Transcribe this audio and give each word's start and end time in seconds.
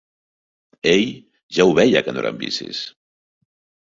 Ell 0.93 1.05
ja 1.57 1.67
ho 1.67 1.75
veia 1.81 2.03
que 2.09 2.17
no 2.17 2.23
eren 2.25 2.41
vicis 2.45 2.81